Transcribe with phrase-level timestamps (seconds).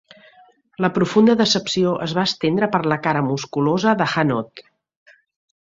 [0.85, 4.65] La profunda decepció es va estendre per la cara musculosa de Hanaud.